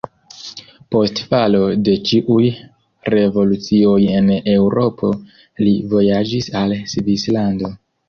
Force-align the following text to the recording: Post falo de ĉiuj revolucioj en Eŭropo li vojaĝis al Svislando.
Post 0.95 1.19
falo 1.33 1.59
de 1.87 1.93
ĉiuj 2.07 2.47
revolucioj 3.17 4.01
en 4.17 4.35
Eŭropo 4.57 5.13
li 5.69 5.79
vojaĝis 5.97 6.53
al 6.65 6.79
Svislando. 6.97 7.77